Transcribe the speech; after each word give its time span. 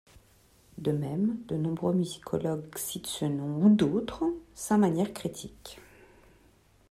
De 0.79 0.91
même, 0.93 1.37
de 1.47 1.55
nombreux 1.55 1.93
musicologues 1.93 2.75
citent 2.75 3.05
ce 3.05 3.25
nom 3.25 3.61
ou 3.63 3.69
d'autres, 3.69 4.23
sans 4.55 4.79
manière 4.79 5.13
critique. 5.13 5.79